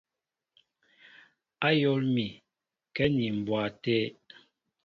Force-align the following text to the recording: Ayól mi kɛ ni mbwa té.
Ayól 1.67 2.01
mi 2.13 2.25
kɛ 2.95 3.03
ni 3.15 3.25
mbwa 3.37 3.63
té. 3.83 3.95